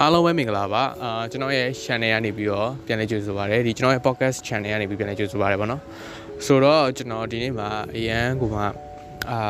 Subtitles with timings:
[0.00, 5.80] အားလုံးပဲမင်္ဂလာပါအာကျွန်တော်ရဲ့ channel ကနေပြီးတော့ပြန်လဲကြိုဆိုပါရစေဒီကျွန်တော်ရဲ့ podcast channel ကနေပြီးပြန်လဲကြိုဆိုပါရစေပေါ့နော်
[6.46, 8.62] ဆိုတော့ကျွန်တော်ဒီနေ့မှာအရန်ကိုမှ
[9.30, 9.40] အာ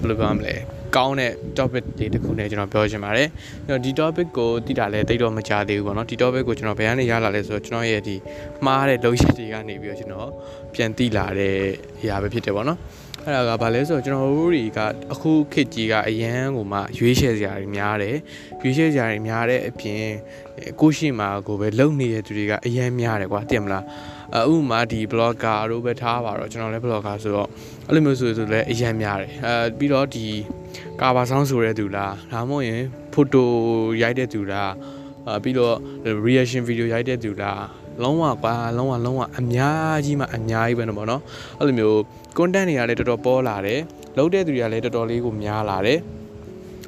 [0.00, 0.54] ဘယ်လိုပြောမလဲ
[0.96, 3.28] ကောင်းတဲ့ topic တွေတစ်ခုနဲ့ကျွန်တော်ပြောချင်ပါတယ်
[3.84, 8.16] ဒီ topic ကိုသိတာလဲတိတ်တော့မကြသေးဘူးပေါ့နော်ဒီ topic ကိုကျွန်တော်ဘယ်ကနေရလာလဲဆိုတော့ကျွန်တော်ရဲ့ဒီ
[8.66, 10.28] မှားတဲ့လုံရည်တွေကနေပြီးတော့ကျွန်တော်
[10.74, 11.56] ပြန်သိလာတဲ့
[12.02, 12.78] အရာပဲဖြစ်တယ်ပေါ့နော်
[13.28, 14.78] အဲ့ဒါကဘာလဲဆိုတော့ကျွန်တော်တို့တွေက
[15.12, 18.16] အခုခေတ်ကြီးကအရန်ကိုမှရွေးချယ်စရာတွေများတယ်
[18.62, 20.02] ရွေးချယ်စရာတွေများတဲ့အပြင်
[20.80, 23.84] ကိုရှိမှာကိုပဲလုံနေတဲ့သူတွေကအရန်များတယ်ကွာသိရမလား
[24.36, 27.48] အဥမာဒီ blogger တို့ပဲထားပါတော့ကျွန်တော်လည်း blogger ဆိုတော့
[27.86, 30.26] အဲ့လိုမျိုးဆိုဆိုလည်းအရန်များတယ်အဲပြီးတော့ဒီ
[31.00, 32.82] ကာဘာဆောင်းဆိုတဲ့သူလားဒါမှမဟုတ်ရင်
[33.14, 33.42] photo
[34.02, 34.97] ရိုက်တဲ့သူလားအာ
[35.42, 35.74] ပြီးတော့
[36.26, 37.64] reaction video ရိုက်တဲ့သူလား
[38.02, 41.22] လုံးဝကွာလုံးဝလုံးဝအများကြီးမှအများကြီးပဲနော်ဗောနော်
[41.58, 41.96] အဲ့လိုမျိုး
[42.36, 43.80] content တွေကလည်းတော်တော်ပေါ်လာတယ်
[44.16, 45.98] လုံးတဲ့သူတွေကလည်းတော်တော်လေးကိုများလာတယ်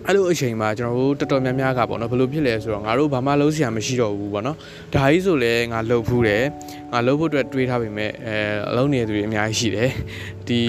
[0.06, 4.56] အဲ့လိုအချိန်မှာကျွန်တော်တို့တော်တော်များများကပေါ့နော်ဘယ်လိုဖြစ်လဲဆိုတော့ငါတို့ဘာမှလုံးစရာမရှိတော့ဘူးပေါ့နော်
[4.94, 6.44] ဒါကြီးဆိုလဲငါလှုပ်ဖူးတယ်
[6.92, 8.36] ငါလှုပ်ဖို့အတွက်တွေးထားပေမဲ့အဲ
[8.70, 9.90] အလုံးနေတဲ့သူတွေအများကြီးရှိတယ်
[10.48, 10.60] ဒီ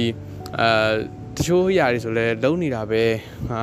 [0.59, 0.93] အဲ
[1.35, 3.03] တချို့ຢာတွေဆိုလဲလုံးနေတာပဲ
[3.49, 3.61] ဟာ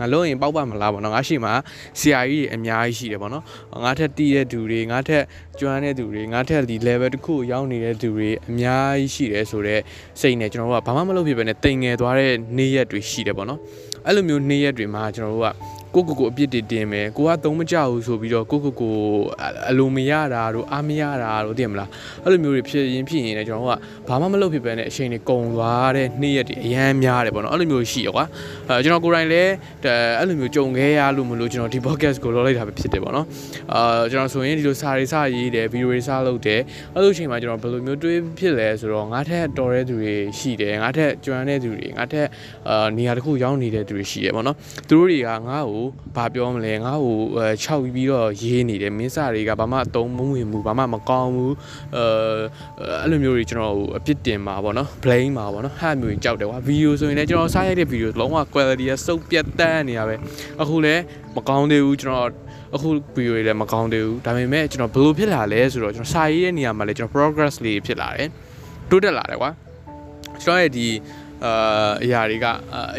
[0.00, 1.52] ငါလုံးရင်ပေါက်ပါမလားပေါ့နော်ငါရှိမှာ
[2.00, 3.44] ဆရာကြီးတွေအများကြီးရှိတယ်ပေါ့နော်
[3.84, 5.24] ငါထက်တီးတဲ့သူတွေငါထက်
[5.60, 9.82] ကျွမ်းတဲ့သူတွေငါထက်ဒီ level တစ်ခုရောက်နေတဲ့သူတွေအများကြီးရှိတယ်ဆိုတော့
[10.20, 13.60] စိတ်နဲ့ကျွန်တော်တို့ကဘာမှမလုပ်ဖြစ်ပဲနဲ့တိမ်ငယ်သွားတဲ့နေ့ရက်တွေရှိတယ်ပေါ့နော်
[14.06, 18.94] အဲ့လိုမျိုးနေ့ရက်တွေမှာကျွန်တော်တို့ကကိုကိုကိုအပြစ်တွေတင်မယ်ကိုကသုံးမကြဘူးဆိုပြီးတော့ကိုကိုကို
[19.70, 21.88] အလိုမရတာတို့အားမရတာတို့သိရမလား
[22.24, 28.24] အဲ့လိုမျိုးတွေဖြစ်ရင်ဖြစ်ရင်လည်းကျွန်တော်တို့ကဘာမှမလုပ်ဖြစ်ပဲနဲ့အချိန်တွေကုန်သွားတဲ့နေ့ရက်တွေအရန်များတယ်ပေါ့နော်အဲ့လိုမျိုးရှိရကွာ
[28.68, 29.52] အဲကျွန်တော်ကိုယ်တိုင်လည်း
[30.18, 33.26] အဲ့လိုမျိုးကြုံခဲ့ရလို့မလို့ကျွန်တော်ဒီ podcast ကိုလုပ်လိုက်တာပဲဖြစ်တယ်ပေါ့နော်
[33.74, 36.60] အာကျွန်တော်ဆိုရင်ဒီလိုစာရေးစာရေးတယ်ဗီဒီယိုတွေစာလုပ်တယ်
[36.94, 42.26] အဲ့လိုအချိန်မှာကျွန်တော်ဘယ်လိုမျိုးတွေးဖြစ်လဲဆိုတော့ငါထက်တော်တဲ့သူတွေရှိတယ်ငါထက်ကျွမ်းတဲ့သူတွေငါထက်
[42.68, 44.56] အာနေရာတစ်ခုရောက်နေတဲ့သူတွေရှိတယ်ပေါ့နော်
[44.88, 45.84] သူတို့တွေကငါ့ကို
[46.16, 47.16] ဘာပြောမလဲငါ့ကို
[47.62, 51.54] ခြောက်ပြီးတော့ရေးနေတယ်မင်းစာတွေကဘာမှအသုံးမဝင်ဘူးဘာမှမကောင်းဘူး
[51.96, 52.04] အဲ
[53.02, 60.14] အဲ့လိုမျိုးတွေကျွန်တော်အပြစ်တင်မှာပေါ့နော် blame မှာပေါ့နော်ဟာမျိုးကြီးကြောက်တယ်ကွာဗီဒီယိုဆိုရင်လည်းကျွန်တော်စားရိုက်တဲ့ဗီဒီယိုလုံးဝ quality ကစုပ်ပြတ်တန်းနေရပဲ
[60.60, 61.02] အခုလည်း
[61.36, 62.28] မကောင်းသေးဘူးကျွန်တော်
[62.74, 68.28] အခုဗီဒီယိုတွေလည်းမကောင်းသေးဘူးဒါပေမဲ့ကျွန်တော်ဘယ်လိုဖြစ်လာလဲဆိုတော့ကျွန်တော်စာရေးတဲ့နေရာမှာလည်းကျွန်တော် progress လေးဖြစ်လာတယ်
[68.90, 69.50] တိုးတက်လာတယ်ကွာ
[70.42, 70.86] ကျွန်တော်ရဲ့ဒီ
[71.45, 72.45] အာအရာတွေက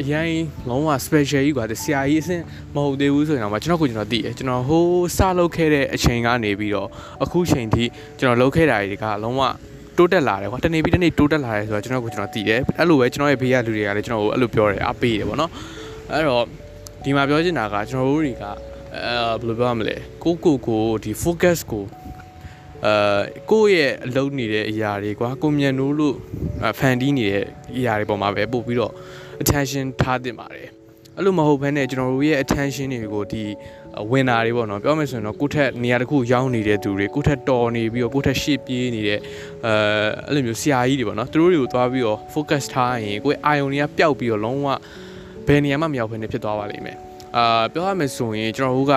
[0.00, 0.30] အရင်
[0.68, 2.42] လုံးဝ special ကြီးกว่าဆရာကြီးအဆင့်
[2.74, 6.88] မဟုတ်သေးဘူးဆိုရင်တော့ကျွန်တော်ကိုကျွန်တော်သိတယ်ကျွန်တော်ဟိုးစလုပ်ခဲ့တဲ့အချိန်ကနေပြီးတော့
[7.22, 7.84] အခုချိန်ထိ
[8.18, 9.42] ကျွန်တော်လုပ်ခဲ့တာတွေကလုံးဝ
[9.96, 15.50] တိုးတက်လာတယ်ကွာတနေ့ပြီးတနေ့တိုးတက်လာတယ်ဆိုတော့ကျွန်တော်ကိုကျွန်တော်သိတယ်အဲ့လိုပဲကျွန်တော်ရဲ့ဘေးကလူတွေကလည်းကျွန်တော်ကိုအဲ့လိုပြောတယ်အားပေးတယ်ပေါ့နော်
[16.12, 16.44] အဲ့တော့
[17.04, 21.84] ဒီမှာပြောချင်တာကကျွန်တော်တို့တွေကအဲဘယ်လိုပြောရမလဲကိုကိုကိုဒီ focus ကို
[22.85, 22.93] အဲ
[23.51, 26.15] ကိုယ့်ရဲ့အလုပ်နေတဲ့အရာတွေကွာကိုမြန်နိုးလို့
[26.79, 27.45] ဖန်တီးနေတဲ့
[27.77, 28.93] အရာတွေပေါ်မှာပဲပို့ပြီးတော့
[29.41, 30.69] attention ထားတင်ပါတယ်
[31.17, 33.43] အဲ့လိုမဟုတ်ဘဲနဲ့ကျွန်တော်တို့ရဲ့ attention တွေကိုဒီ
[34.11, 39.19] ဝင်တာတွေပေါ့နော်ပြောမယ်ဆိုရင်တော့ကိုယ့်ထက်နေရာတစ်ခုရောက်နေတဲ့သူတွေကိုယ့်ထက်တော်နေပြီးတော့ကိုယ့်ထက်ရှေ့ပြေးနေတဲ့
[39.65, 39.73] အဲ
[40.27, 44.67] အဲ့လိုမျိုးဆရာကြီးတွေပေါ့နော်သူတို့တွေကိုသွားပြီးတော့ focus ထားရင်ကိုယ့်အာယုံတွေကပျောက်ပြီးတော့လုံးဝ
[45.47, 46.97] ဘယ်နေရာမှမရောက်ဘဲနဲ့ဖြစ်သွားပါလိမ့်မယ်
[47.37, 48.93] အာပြောရမယ်ဆိုရင်ကျွန်တော်တို့က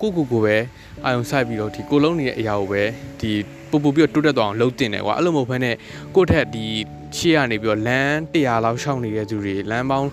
[0.00, 0.56] ကိုကိုကိုပဲ
[1.04, 2.82] အာယုံဆိုင်ပြီးတော့ဒီကိုလုံးနေတဲ့အရာကိုပဲ
[3.20, 3.30] ဒီ
[3.70, 5.74] ပူပူပြီးတော့တိုးတက်သွားအောင်လုပ်တင်တယ်ကွာအဲ့လိုမဟုတ်ဘဲနဲ့
[6.14, 6.64] ကိုယ့်ထက်ဒီ
[7.16, 10.08] ရှေ့ကနေပြီးတော့လမ်း100လောက်ရှောင်နေတဲ့သူတွေလမ်းပေါင်း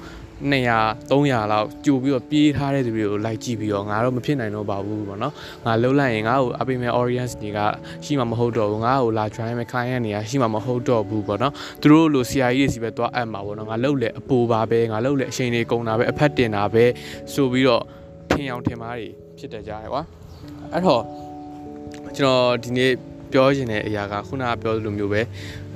[0.51, 5.33] 200 300လောက်ကြိုပြီးတော့ပြေးထားတဲ့သူတွေကိုလိုက်ကြည့်ပြီးတော့ငါတော့မဖြစ်နိုင်တော့ပါဘူးပေါ့နော်
[5.65, 7.59] ငါလှုပ်လိုက်ရင်ငါ့ကိုအပိမဲ့ audience တွေက
[8.05, 16.85] ရှိမှမဟုတ်တော့ဘူးငါ့ကိုလာ join မဲ့ client တွေကရှိမှမဟုတ်တော့ဘူးပေါ့နော်သူတို့လို CI တွေစီပဲသွားအပ်မှာပေါ့နော်ငါလှုပ်လေအပူပါပဲငါလှုပ်လေအချိန်တွေကုန်တာပဲအဖက်တင်တာပဲ
[17.33, 17.83] ဆိုပြီးတော့
[18.31, 20.01] ထင်အောင်ထင်မှားတွေ ဖြစ်တတ်ကြတယ်ကွာ
[20.73, 21.01] အဲ့တော့
[22.17, 22.91] ကျွန်တော်ဒီနေ့
[23.31, 25.21] ပြောချင်တဲ့အရာကခုနကပြောလိုမျိုးပဲ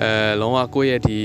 [0.02, 0.10] အဲ
[0.40, 1.20] လုံးဝကိုယ့်ရဲ့ဒီ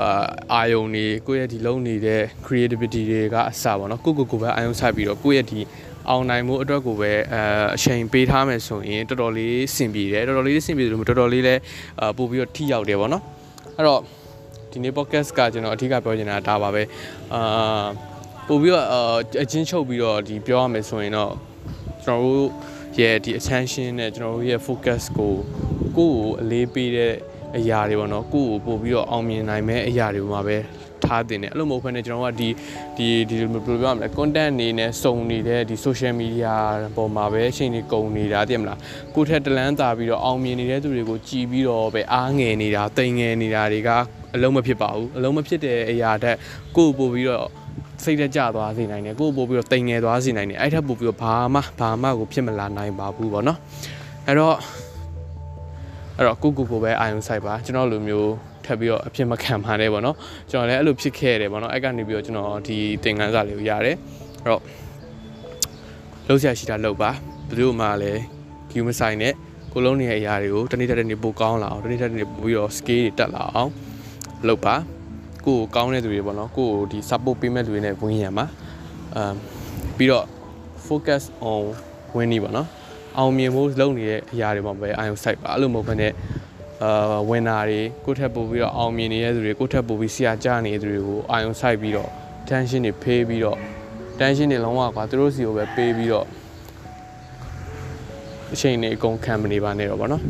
[0.00, 5.60] အာအာယုံတွေကိုယ့်ရဲ့ဒီလုံးနေတဲ့ creativity တွေကအစပါတော့ကိုကိုကိုပဲအာယုံဆက်ပြီးတော့ကိုယ့်ရဲ့ဒီ
[6.08, 7.42] အောင်နိုင်မှုအတွက်ကိုပဲအဲ
[7.74, 11.54] အချိန်ပေးထားမယ်ဆိုရင်တော်တော်လေးစင်ပြေတယ်တော်တော်လေးစင်ပြေတယ်လို့တော်တော်လေးလဲ
[12.00, 13.22] အာပို့ပြီးတော့ထိရောက်တယ်ပေါ့နော်
[13.76, 14.00] အဲ့တော့
[14.70, 16.82] ဒီနေ့ podcast ကကျွန်တော်အထူးကပြောချင်တာဒါပါပဲ
[17.34, 17.86] အာ
[18.48, 18.86] ပို့ပြီးတော့
[19.42, 21.32] အချင်းချုပ်ပြီးတော့ဒီပြောရမယ်ဆိုရင်တော့
[22.04, 22.50] ကျွန်တော်တို့
[23.00, 25.34] ရဲ့ဒီ attention နဲ့ကျွန်တော်တို့ရဲ့ focus ကို
[25.96, 27.14] ကိုယ့်ကိုအလေးပေးတဲ့
[27.56, 30.58] အရာတွေပေါ့နော်ကိုယ့်ကိုပို့ပြီးတော့အောင်မြင်နိုင်မဲ့အရာတွေမှာပဲ
[31.04, 32.48] ထားတင်တယ်အဲ့လိုမဟုတ်ဘဲနဲ့ကျွန်တော်ကဒီ
[32.96, 36.54] ဒီဒီဘယ်လိုပြောရမလဲ content အနေနဲ့စုံနေတဲ့ဒီ social media
[36.96, 38.78] ပေါ်မှာပဲအချိန်တွေကုန်နေတာသိရမလား
[39.14, 43.90] ကိုထက်တလန်းတာပြီးတော့အောင်မြင်နေတဲ့သူတွေကိုကြည်ပြီးတော့ပဲအားငယ်နေတာတိမ်ငယ်နေတာတွေက
[44.34, 46.36] အလုံးမဖြစ်ပါဘူးအလုံးမဖြစ်တဲ့အရာတက်
[46.76, 47.46] ကိုယ်ပို့ပြီးတော့
[48.04, 53.58] စိတ်တက်ကြသွားစေနိုင်တယ်ကိုယ်ပို့ပြီးတော့တိမ်ငယ်သွားစေနိုင်တယ်အဲ့ထက်ပို့ပြီးတော့ဘာမှဘာမှကိုဖြစ်မလာနိုင်ပါဘူးပေါ့နော်
[54.26, 54.56] အဲ့တော့
[56.16, 58.30] အဲ့တော့ကိုကိုကိုပဲအာယုံဆိုင်ပါကျွန်တော်လိုမျိုး
[58.64, 60.16] ထပ်ပြီးတော့အဖြစ်မခံပါနဲ့ပေါ့နော်
[60.50, 63.96] ကျွန်တော်လည်းအဲ့လိုဖြစ်ခဲ့တယ်ပေါ့နော်အဲ့ကနေပြီးတော့ကျွန်တော်ဒီသင်ခန်းစာလေးကိုရတယ်
[64.42, 64.62] အဲ့တော့
[66.28, 67.10] လုံးဆရာရှိတာလုံးပါ
[67.48, 68.22] ဘယ်သူမှလည်း
[68.70, 69.34] ဂူးမဆိုင်နဲ့
[69.72, 73.70] ကိုလုံးနေရဲ့အရာတွေကိုတနေ့တစ်နေ့ပိုကောင်းလာအောင်တနေ့တစ်နေ့ပိုပြီးတော့ scale တွေတက်လာအောင်
[74.48, 74.74] လုပ်ပါ
[75.46, 78.46] ကိုကိုကောင်းတဲ့သူတွေပေါ့နော်ကိုကိုဒီ support ပေးမဲ့လူတွေနဲ့ဝင်ရမှာ
[79.16, 79.34] အမ်
[79.96, 80.26] ပြီးတော့
[80.86, 81.62] focus on
[82.16, 82.68] winning ပေါ့နော်
[83.18, 86.12] အောင်မြင်ဖို့လုပ်နေတဲ့အရာတွေမှာပဲအာရုံစိုက်ပါအဲ့လိုမဟုတ်ဘဲနဲ့
[86.84, 92.10] အာဝင်နာတွေကိုယ့်ထက်ပိုပြီးတော့အောင်မြင်နေတဲ့သူတွေကိုယ့်ထက်ပိုပြီးဆရာကြနေတဲ့သူတွေကိုအာရုံစိုက်ပြီးတော့
[92.48, 93.58] tension တွေဖေးပြီးတော့
[94.18, 96.26] tension တွေလုံးဝကွာသူတို့စီကိုပဲပေးပြီးတော့
[98.54, 100.22] အချိန်တွေအကုန်ခံမနေပါနဲ့တော့ဗောနော်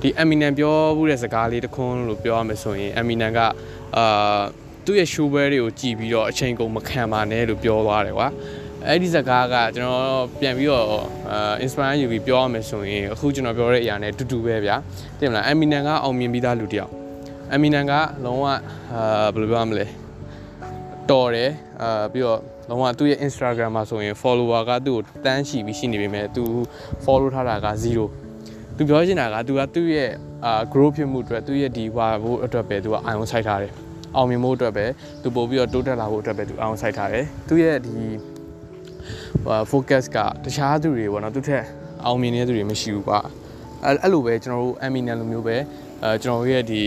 [0.00, 3.40] ဒီ Eminem ပြောမှုတဲ့စကားလေးတစ်ခွန်းလို့ပြောရမယ်ဆိုရင် Eminem က
[3.96, 4.40] အာ
[4.84, 8.28] သူ့ရဲ့ show ပွဲတွေကိုကြည်ပြီးတော့အချိန်ကုန်မခံပါနဲ့လို့ပြောသွားတယ်ကွာ
[8.86, 10.84] အဲ့ဒီစကားကကျွန်တော်ပြန်ပြီးတော့
[11.30, 14.76] အာ inspire ယူပြီးပြောရမယ်ဆိုရင်အခုကျွန်တော်ပြောတဲ့အရာနဲ့တူတူပဲဗျာ
[15.18, 16.92] သိမလား Eminem ကအောင်မြင်ပြီးသားလူတစ်ယောက်
[17.54, 17.92] Eminem က
[18.24, 18.54] လုံးဝအာ
[19.34, 19.86] ဘယ်လိုပြောရမလဲ
[21.10, 21.50] တော်တယ်
[21.82, 26.44] အာပြီးတော့လုံးဝသူ့ရဲ့ Instagram မှာဆိုရင် follower ကသူ့ကိုတန်းရှိပြီးရှိနေပေမဲ့သူ
[27.04, 27.68] follow ထားတာက
[28.18, 30.10] 0သူပြောချင်တာကသူကသူ့ရဲ့
[30.46, 33.72] အာ grow ဖြစ်မှုအတွက်သူ့ရဲ့ဒီဟာဖို့အတွက်ပဲသူကအာရုံစိုက်ထားတယ်
[34.16, 34.84] အောင်မြင်မှုအတွက်ပဲ
[35.22, 37.96] သူပို့ပြီးတော့တိုးတက်လာဖို့အတွက်ပဲသူအာရုံစိုက်ထားတယ်သူ့ရဲ့ဒီ
[39.44, 41.64] ဟို focus ကတခြားသူတွေပေါ့နော်သူထက်
[42.04, 43.20] အောင်မြင်နေတဲ့သူတွေမရှိဘူးကွာ
[43.84, 45.56] အဲ့အဲ့လိုပဲကျွန်တော်တို့ Eminem လိုမျိုးပဲ
[46.02, 46.82] အဲကျွန်တော်တို့ရဲ့ဒီ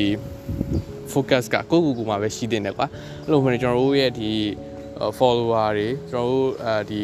[1.12, 2.88] focus ကကိုယ့်ကိုယ်ကိုယ်မှာပဲရှိတင်တယ်ကွာ
[3.24, 4.32] အဲ့လိုမျိုးကျွန်တော်တို့ရဲ့ဒီ
[5.18, 7.02] follower တွေကျွန်တော်တို့အဲဒီ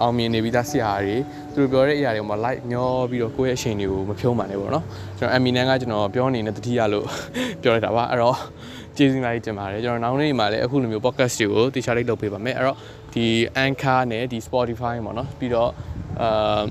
[0.00, 1.16] အောင်မြင်နေပြီးသားဆရာတွေ
[1.54, 4.84] သူတို့ပြောတဲ့အရာတွေမှာ like မျောပြီးတော့ကိုယ့်ရဲ့အချိန်တွေကိုမဖြုံးပါနဲ့ပေါ့နော်
[5.18, 7.06] ကျွန်တော် Eminem ကကျွန်တော်ပြောနေတဲ့တတိယလို့
[7.62, 8.36] ပြောလိုက်တာပါအဲ့တော့
[8.96, 12.76] ကျေးဇူးများကြီးတင်ပါတယ်ကျွန်တော်နောက်နေ့မှာလည်းအခုလိုမျိုး podcast တွေကိုတေချာလေးလုပ်ပေးပါမယ်အဲ့တော့
[13.14, 13.26] ဒီ
[13.64, 15.70] Anchor နဲ့ဒီ Spotify ပေါ့နော်ပြီးတော့
[16.22, 16.62] အာ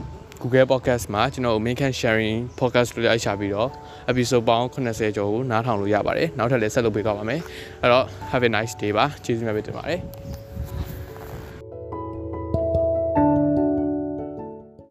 [0.41, 3.69] Google Podcast မှာကျွန်တော် main can sharing podcast လို့လိုက်ရှာပြီးတော့
[4.11, 7.41] episode ပေါင်း80ကျော်ကိုနားထောင်လို့ရပါတယ်နောက်ထပ်လည်းဆက်လုပ်ပေးသွားပါမယ်
[7.81, 10.01] အဲ့တော့ have a nice day ပါကျေးဇူးများပဲတင်ပါတယ်